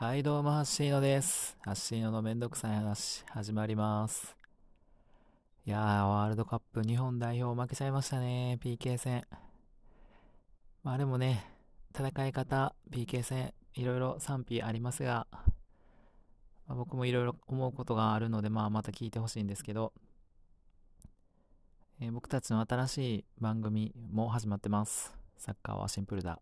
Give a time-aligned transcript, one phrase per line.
[0.00, 1.58] はい、どうも、ハッシーノです。
[1.60, 4.34] ハッシーノのめんどくさい話、始まります。
[5.66, 9.26] いやー、ワールドカップ日本代表負けちゃいましたね、PK 戦。
[10.82, 11.44] まあでもね、
[11.94, 15.26] 戦い方、PK 戦、いろいろ賛否ありますが、
[16.66, 19.92] まあ僕もいろいろ思うことがあるので、まあまた聞いてほしいんですけど、
[22.00, 25.14] えー僕たちの新しい番組も始まってます。
[25.36, 26.40] サッカーはシンプルだ。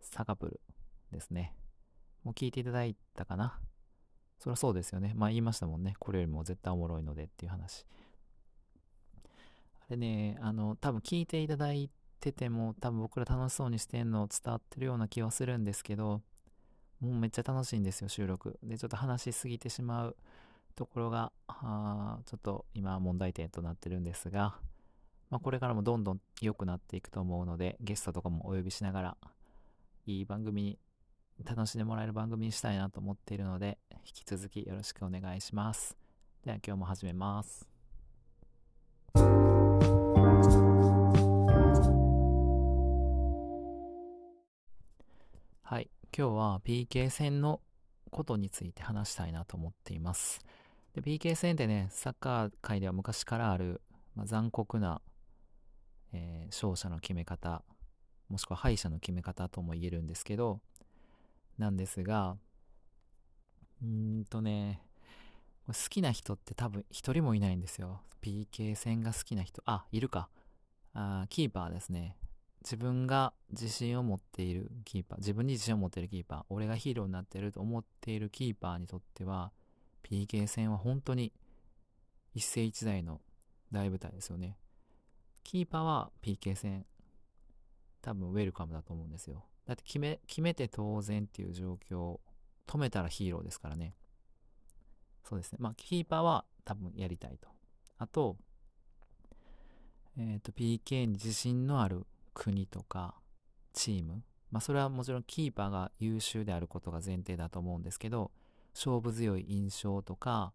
[0.00, 0.60] サカプル
[1.12, 1.57] ですね。
[2.28, 3.58] も聞いていただいたかな
[4.38, 5.14] そりゃそうですよね。
[5.16, 5.94] まあ言いましたもんね。
[5.98, 7.84] これよりも絶対おもろいのでっていう話。
[9.80, 16.22] あれね、あの、多分聞いていただいてても、多分僕ら楽しそうにしてんのを伝わってるような気はするんですけど、
[17.00, 18.60] もうめっちゃ楽しいんですよ、収録。
[18.62, 20.16] で、ちょっと話しすぎてしまう
[20.76, 24.56] ところが、あちょっと今問題点となってるんですが、
[25.30, 29.16] まあこれからもどんどん良くなっていくと思うので、ゲストとかもお呼びしながら、
[30.06, 30.78] いい番組に
[31.44, 35.96] 楽しんでもらえる番組にしたいなと思っているので、引き続きよろしくお願いします。
[36.44, 37.68] では今日も始めます。
[45.62, 47.60] はい、今日は PK 戦の
[48.10, 50.40] ことについて話したいなと思っています。
[50.94, 53.80] で PK 戦ってね、サッカー界では昔からある、
[54.16, 55.00] まあ、残酷な、
[56.12, 57.62] えー勝者の決め方、
[58.28, 60.60] もしくは敗者の決め方とも言えるんですけど、
[61.58, 62.36] なんですが、
[63.82, 64.80] うーんとね、
[65.66, 68.00] 好きな人って多分一人もいないんですよ。
[68.22, 69.62] PK 戦が好きな人。
[69.66, 70.28] あ、いるか。
[70.94, 72.16] あーキーパーですね。
[72.62, 79.52] 自分が自信を持っているキーパー、自分に自信を持っているキーパー、俺がヒーローになってると思っているキーパーにとっては、
[80.02, 81.32] PK 戦は本当に
[82.34, 83.20] 一世一代の
[83.70, 84.56] 大舞台ですよね。
[85.44, 86.84] キーパーは PK 戦、
[88.02, 89.44] 多分ウェルカムだと思うんですよ。
[89.68, 92.20] だって決め、決めて当然っていう状況、
[92.66, 93.94] 止めたらヒーローですからね。
[95.24, 95.58] そうですね。
[95.60, 97.50] まあ、キーパーは多分やりたいと。
[97.98, 98.38] あと、
[100.16, 103.14] えっ、と、PK に自信のある国とか
[103.74, 104.22] チーム。
[104.50, 108.30] まあ、それはもちろんキーパーが優秀であることが前提だと思うんですけど、
[108.74, 110.54] 勝負強い印象とか、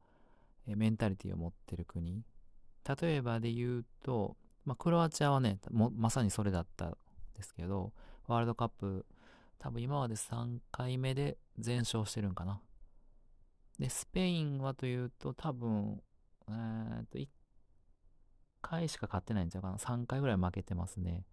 [0.66, 2.24] えメンタリティを持ってる国。
[3.00, 6.97] 例えばで言うと、まあ、クロアチアはね、まさにそれだったん
[7.35, 7.94] ですけど、
[8.28, 9.06] ワールドカップ、
[9.59, 12.61] 多分今まで3回目で全勝してるんかな。
[13.79, 16.01] で、スペインはというと、多分、
[16.47, 17.28] えーっと、1
[18.62, 19.78] 回しか勝ってないんちゃうかな。
[19.78, 21.25] 3回ぐらい負けてますね。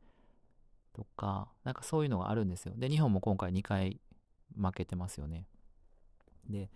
[0.92, 2.74] とか、なんかそういうのがあるんですよ。
[2.76, 4.00] で、日本も今回2回
[4.56, 5.46] 負けてますよね。
[6.48, 6.70] で、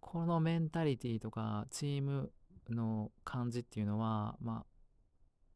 [0.00, 2.32] このメンタリティとか、チーム
[2.68, 4.66] の感じっていうのは、まあ、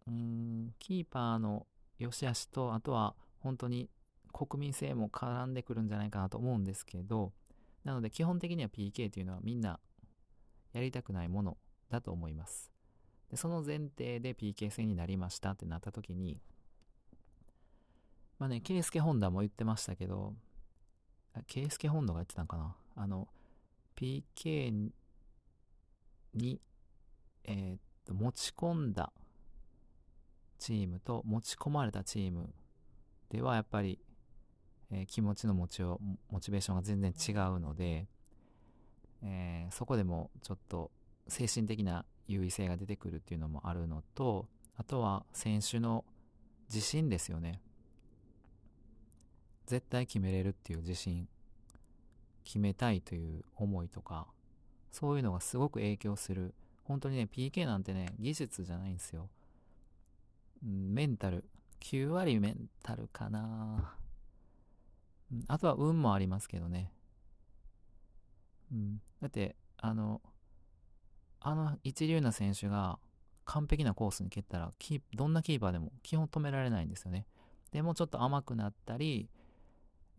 [0.07, 1.67] うーん、キーパーの
[1.99, 3.89] 良し悪しと、あとは本当に
[4.33, 7.33] 国民性も絡んでくるんじゃないかなと思うんですけど、
[7.85, 9.79] なので基本的には PK というのはみんな
[10.73, 11.57] やりたくないもの
[11.91, 12.73] だと思います。
[13.31, 16.41] でその前提で PK 戦になりましたってなった時に、
[18.39, 20.35] まあね、ケイスケホンダも言ってましたけど、
[21.47, 22.75] ケイスケホンダが言ってたんかな？
[22.97, 23.29] あの、
[23.97, 24.91] PK
[26.33, 26.61] に、
[27.45, 29.13] えーっと、持ち込んだ
[30.59, 32.53] チームと持ち込まれたチーム
[33.35, 33.99] ではやっぱり、
[34.93, 38.07] えー気持ちの持ちようモチベーションが全然違うので、
[39.25, 40.93] えーそこでもちょっと
[41.27, 44.47] 精神的な優位性が出てくるっていうのもあるのと
[44.77, 46.05] あとは選手の
[46.73, 47.61] 自信ですよね。
[49.67, 51.27] 絶対決めれるっていう自信
[52.45, 54.29] 決めたいという思いとか
[54.93, 56.55] そういうのがすごく影響する。
[56.85, 59.29] 本当にね PK なんてね技術じゃないんですよ。
[60.63, 61.45] メンタル
[61.85, 63.95] 9割メンタルかな
[65.49, 66.91] あとは運もありますけどね。
[68.73, 70.23] うん、だって、あの、
[71.41, 72.99] あの一流な選手が
[73.45, 74.73] 完璧なコースに蹴ったら、
[75.15, 77.27] どんなキーパーでも基本止められないんですよね。
[77.71, 79.29] でもちょっと甘くなったり、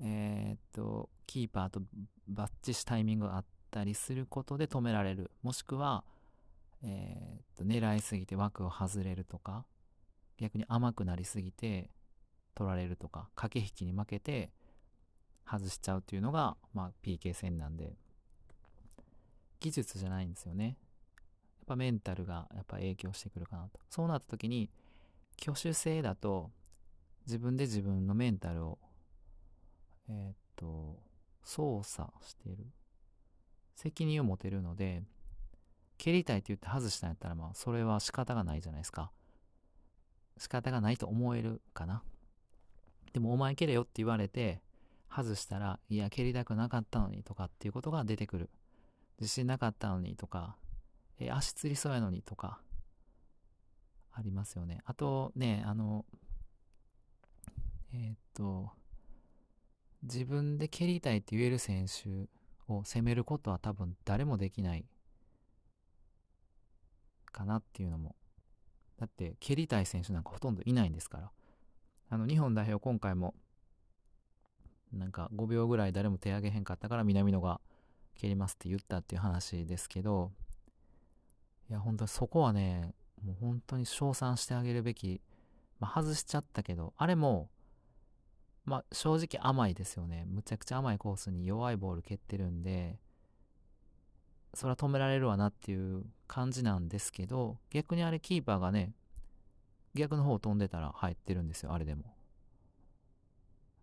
[0.01, 1.81] えーっと、キーパーと
[2.27, 5.31] バッチしタイミングがあったりすることで止められる。
[5.41, 6.03] もしくは、
[6.83, 9.65] えーっと、狙いすぎて枠を外れるとか、
[10.37, 11.89] 逆に甘くなりすぎて
[12.55, 14.51] 取られるとか、駆け引きに負けて
[15.45, 17.93] 外しちゃうっていうのが、まあ、PK 戦なんで、
[19.59, 20.65] 技術じゃないんですよね。
[20.65, 23.79] やっぱメンタルがやっぱ影響してくるかなと。
[23.89, 24.69] そうなった時に、
[25.41, 26.51] 挙手制だと、
[27.25, 28.79] 自分で自分のメンタルを、
[30.09, 30.99] えーっと、
[31.43, 32.65] 操作してる。
[33.75, 35.03] 責任を持てるので、
[35.97, 39.11] 蹴りたいって言って外したんやったら、まあ、それは仕方がないじゃないですか。
[40.37, 42.03] 仕方がないと思えるかな。
[43.13, 44.61] でも、お前蹴れよって言われて、
[45.09, 48.49] 外したら、いや、蹴りたくなかったのにとかっていうことが出てくる。
[49.19, 50.57] 自信なかったのにとか、
[51.19, 52.59] え足つりそうやのにとか、
[54.11, 54.81] ありますよね。
[54.85, 56.05] あとね、あの、
[57.93, 58.71] えー、っと、
[60.03, 62.27] 自分で蹴りたいって言える選手
[62.67, 64.85] を攻めることは多分誰もできない
[67.31, 68.15] かなっていうのも。
[68.99, 71.31] だって蹴りたい選手なんかほとんどいないんですから。
[72.09, 73.33] あの日本代表今回も
[74.93, 77.59] なんか5秒ぐらい誰も手挙げへんかったから南野が
[78.15, 80.31] 蹴りますって言ったっていう話ですけど、
[81.69, 82.93] いや本当にそこはね、
[83.23, 85.21] もう本当に称賛してあげるべき、
[85.79, 87.49] まあ、外しちゃったけど、あれも、
[88.63, 90.25] まあ正直甘いですよね。
[90.27, 92.99] むちゃくちゃ甘いコースに弱いボール蹴ってるんで、
[94.55, 98.93] それは止められるわなっていう感じなんですけど、逆にあれキーパーがね、
[99.93, 102.03] 逆の方を飛んでたら入ってるんですよ、あれでも。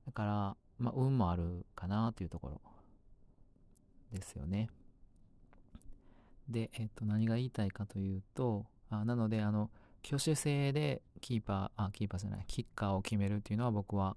[0.07, 2.61] だから、まあ、運もあるかなっていうところ
[4.13, 4.69] ですよね。
[6.49, 9.71] で、えっと、何が言いたいかというと、あなので、あの、
[10.05, 14.17] 挙手制でキーパー、あ、キーパーじゃない、キッカーを決めるっていうのは僕は、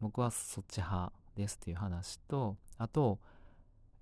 [0.00, 3.18] 僕はそっち派ですっていう話と、あと、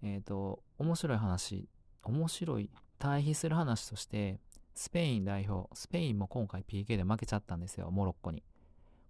[0.02, 1.68] えっ、ー、と、面白い話、
[2.04, 4.38] 面白い、対比する話として、
[4.74, 8.42] スペイン代表、スペインも今回 PK で負けちゃったんですよ、モロッコに。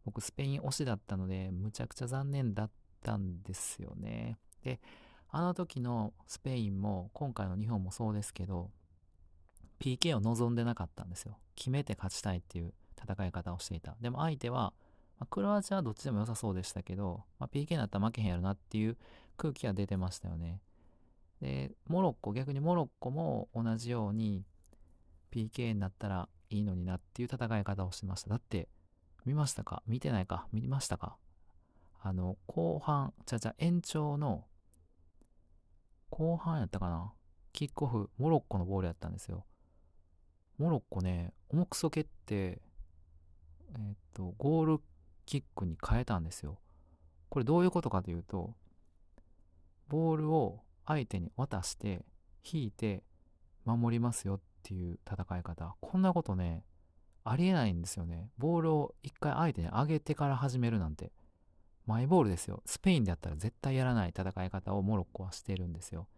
[0.04, 2.70] 僕、スペイン推しだったので、むちゃくちゃ残念だっ
[3.02, 4.38] たんですよね。
[4.62, 4.80] で、
[5.28, 8.70] あの時のスペインも、今回の日本もそうですけど、
[9.78, 11.38] PK を望んでなかったんですよ。
[11.56, 13.96] 決めて勝ちたいっていう戦い方をしていた。
[14.00, 14.72] でも相手は、
[15.18, 18.96] まあ、クロアチアはどっちでも良さそうでしたけど、まあ、PK になったら負けへんやろなっていう
[19.36, 20.60] 空気は出てましたよね。
[21.40, 24.44] で、モロッコ、逆にモロッコも同じように
[25.32, 28.30] PK になったらいいのになっていう戦い方をしてました。
[28.30, 28.68] だって、
[29.24, 29.82] 見ましたか？
[29.86, 30.46] 見てないか？
[30.52, 31.16] 見ましたか？
[32.02, 34.44] あの、後半、ちゃちゃ延長の、
[36.10, 37.12] 後半やったかな？
[37.52, 39.44] キックオフ、モロッコのボールやったんですよ。
[40.58, 44.80] モロッコね、重くそ蹴って、えっ、と、ゴール
[45.26, 46.58] キックに変えたんですよ。
[47.28, 48.54] これどういうことかというと、
[49.88, 52.04] ボールを相手に渡して
[52.44, 53.04] 引いて
[53.64, 55.76] 守りますよっていう戦い方。
[55.80, 56.64] こんなことね
[57.22, 58.28] ありえないんですよね。
[58.38, 61.12] ボールを一回相手に上げてから始めるなんて。
[61.86, 62.62] マイボールですよ。
[62.66, 66.08] スペインでやったら絶対やらない戦い方をモロッコはしてるんですよ。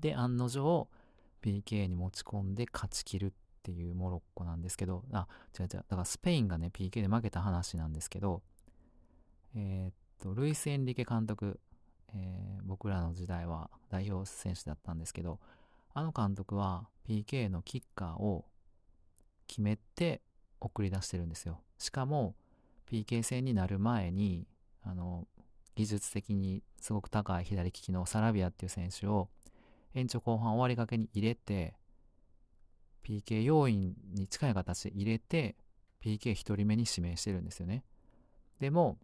[0.00, 0.88] で案の定
[1.42, 3.32] PK に持ち込んで勝ちきるっ
[3.62, 5.04] ていうモロッコなんですけど。
[5.12, 5.26] あ
[5.58, 5.68] 違う違う。
[5.68, 8.42] だからスペインがね PK で負けた話なんですけど。
[9.54, 11.58] えー、っとルイス・エンリケ監督
[12.14, 15.40] えー、僕らの時代は代表選手だったんですけど、
[15.94, 18.44] あの監督は PK のキッカーを
[19.46, 20.22] 決めて
[20.60, 21.60] 送り出してるんですよ。
[21.78, 22.34] しかも
[22.90, 24.46] PK 戦になる前に、
[24.82, 25.26] あの、
[25.74, 29.28] 技術的にすごく高い左利きのサラビアっていう選手を
[29.94, 31.74] 延長後半終わりがけに入れて、
[33.04, 35.56] PK 要員に近い形で入れて、
[36.04, 37.84] PK1 人目に指名してるんですよね。
[38.60, 38.98] でも、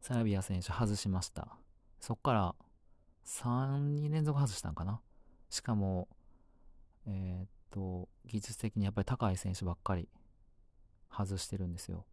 [0.00, 1.56] サラビア選手外しました。
[2.06, 2.54] そっから
[3.24, 5.00] 3人連続外したんかな？
[5.50, 6.06] しかも、
[7.04, 10.08] えー、っと、技術的にやっぱり高い選手ばっかり
[11.10, 12.06] 外してるんですよ。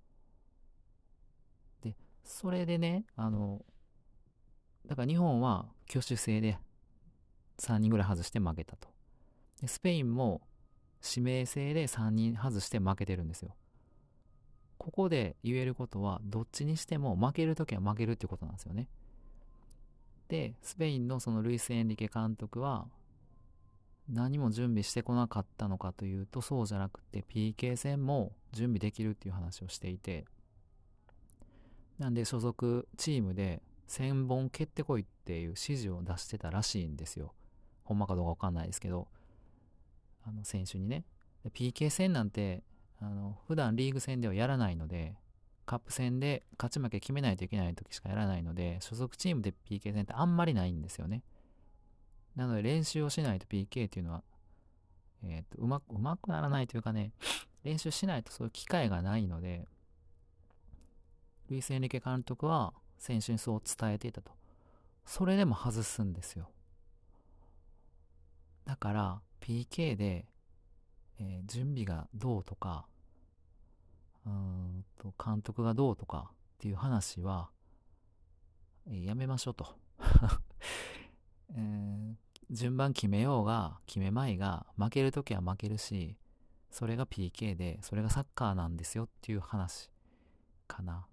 [1.84, 3.64] で、それでね、あの、
[4.88, 6.58] だから日本は挙手制で
[7.60, 8.88] 3人ぐらい外して負けたと。
[9.62, 10.42] で、スペインも
[11.08, 13.56] 指名制で3人外して負けてるんですよ。
[14.80, 18.88] ここで言えることは、どっちにしても負けるときは負けるってことなんですよね。
[20.34, 22.88] で、スペインのそのルイス・エンリケ監督は、
[24.10, 30.26] 何も準備してこなかったのかというと、そうじゃなくて PK 戦も準備できるっていう話をしていて、
[32.00, 37.36] なんで所属チームで1000本蹴ってこいっていう指示を出してたらしいんですよ。
[37.84, 39.08] ほんまかどうかわかんないですけど、
[40.26, 41.06] あの選手にね。
[41.54, 42.64] PK 戦なんて、
[43.00, 45.14] あの、普段リーグ戦ではやらないので、
[45.66, 51.24] カップ戦で勝ち負け決めないといけない時しかやらないので、所属チームで PK 戦ってあんまりないんですよね。
[52.36, 54.24] なので練習をしないと PK っていうのは、
[55.24, 57.12] えっ、と、うまく、うまくならないというかね、
[57.64, 59.68] 練習しないとそういう機会がないので、
[61.50, 64.32] ルイス・エンリケ監督は選手にそう伝えていたと。
[65.06, 66.50] それでも外すんですよ。
[68.66, 70.26] だから PK で、
[71.20, 72.86] えー、準備がどうとか、
[74.26, 77.50] うんと監督がどうとかっていう話は、
[78.88, 79.68] え、やめましょうと、
[81.56, 82.16] えー、
[82.52, 86.18] 順番決めようが決めまいが負けるときは負けるし
[86.72, 89.90] それが PK でそれがサッカーなんですよっていう話
[90.68, 91.06] かな。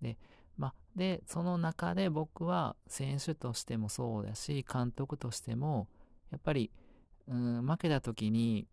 [0.00, 0.18] で
[0.56, 5.88] ま、で、その中で僕は選手としてもそうだし、監督としても、
[6.30, 6.70] やっぱり、
[7.26, 8.66] うん、負けた時に、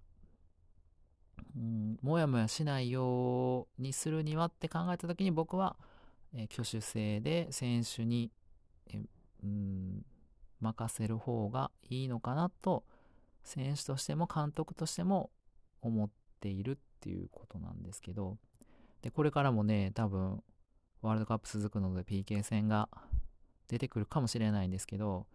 [1.56, 5.76] うん、もやもやしないようにするにはって考えた時に僕は、
[6.34, 8.32] えー、挙手制で選手に、
[8.88, 9.02] えー、
[9.44, 10.06] うん、
[10.60, 12.84] 任せる方がいいのかなと、
[13.44, 15.32] 選手としても監督としても
[15.82, 18.38] 思っているっていうことなんですけど、
[19.02, 20.44] で、これからもね、多分、
[21.02, 22.88] ワールドカップ続くので PK 戦が
[23.68, 25.26] 出てくるかもしれないんですけど、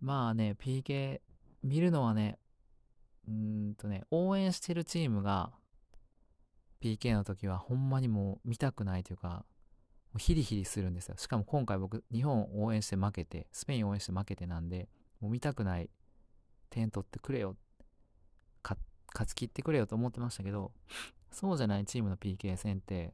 [0.00, 1.20] まあね、PK
[1.62, 2.38] 見るのはね、
[3.28, 5.52] うんとね、応援してるチームが
[6.80, 9.44] PK の時はほんまにもう見たくないというか、
[10.12, 11.14] もうヒリヒリするんですよ。
[11.16, 14.88] しかも今回僕、日本応援して負けて、スペイン応援して負けてなんで、
[15.20, 15.90] もう見たくない、
[16.70, 17.56] 点取ってくれよ、
[18.62, 20.72] 勝ち切ってくれよと思ってましたけど、
[21.30, 23.12] そうじゃないチームの PK 戦って、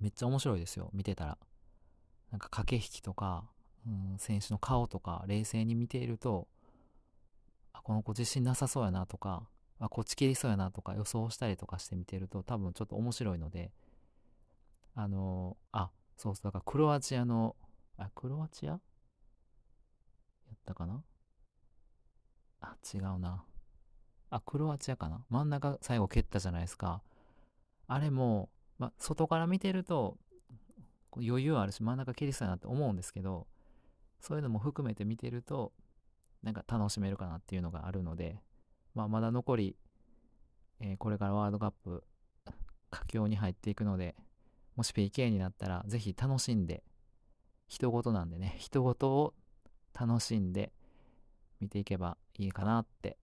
[0.00, 1.38] めっちゃ面白いですよ、見てたら。
[2.30, 3.44] なんか駆け引きとか、
[3.86, 6.48] うん、選手の顔とか冷静に見ていると、
[7.82, 9.48] この子自信なさそうやなとか、
[9.80, 13.72] あ、こっち切りそうやなとか予想したりとかして見てると多分ちょっと面白いので、
[14.94, 17.56] あのー、あ、そうそう、だからクロアチアの、
[17.96, 18.72] あ、クロアチア？
[18.72, 18.80] やっ
[20.64, 21.02] たかな？
[22.60, 23.44] あ、違うな。
[24.30, 25.24] あ、クロアチアかな？
[25.28, 27.02] 真ん中最後蹴ったじゃないですか。
[27.88, 30.16] あれも、ま、外から見てると
[31.16, 33.46] 余裕あるし真ん中蹴りそうやなって思うんですけど、
[34.20, 35.72] そういうのも含めて見てると、
[36.42, 38.40] なんか楽しめるかなっていうのがあるので、
[38.94, 39.76] まあ、まだ残り、
[40.80, 42.04] えー、これからワールドカップ、
[42.90, 44.14] 佳境に入っていくので、
[44.76, 46.82] もし PK になったら、ぜひ楽しんで、
[47.68, 49.34] 人事なんでね、人事を
[49.98, 50.72] 楽しんで
[51.60, 53.18] 見ていけばいいかなって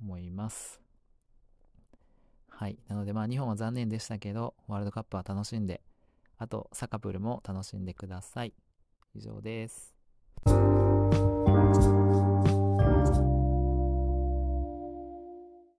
[0.00, 0.80] 思います。
[2.48, 2.78] はい。
[2.88, 5.80] なのでまあ日本は残念でしたけど、ワールドカップは楽しんで、
[6.38, 8.54] あとサカプルも楽しんでください。
[9.14, 9.94] 以上です。